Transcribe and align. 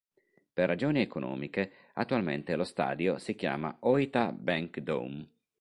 Per 0.53 0.67
ragioni 0.67 0.99
economiche 0.99 1.71
attualmente 1.93 2.55
lo 2.55 2.63
stadio 2.63 3.19
si 3.19 3.35
chiama 3.35 3.77
Ōita 3.83 4.33
Bank 4.33 4.79
Dome. 4.79 5.29